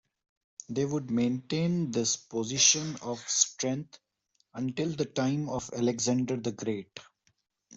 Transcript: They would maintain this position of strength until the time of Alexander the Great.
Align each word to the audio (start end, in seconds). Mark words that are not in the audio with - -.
They 0.67 0.85
would 0.85 1.11
maintain 1.11 1.91
this 1.91 2.17
position 2.17 2.95
of 3.03 3.19
strength 3.29 3.99
until 4.51 4.89
the 4.89 5.05
time 5.05 5.47
of 5.47 5.69
Alexander 5.75 6.37
the 6.37 6.53
Great. 6.53 6.99